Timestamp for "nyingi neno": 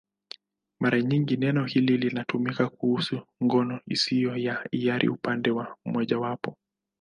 1.01-1.65